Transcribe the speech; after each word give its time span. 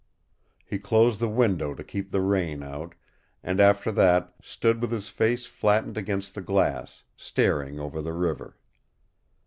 He 0.65 0.79
closed 0.79 1.19
the 1.19 1.29
window 1.29 1.75
to 1.75 1.83
keep 1.83 2.09
the 2.09 2.21
rain 2.21 2.63
out, 2.63 2.95
and 3.43 3.59
after 3.59 3.91
that 3.91 4.33
stood 4.41 4.81
with 4.81 4.89
his 4.91 5.09
face 5.09 5.45
flattened 5.45 5.95
against 5.95 6.33
the 6.33 6.41
glass, 6.41 7.03
staring 7.15 7.79
over 7.79 8.01
the 8.01 8.13
river. 8.13 8.57